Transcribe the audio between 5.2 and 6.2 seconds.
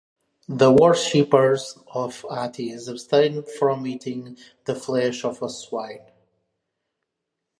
of swine.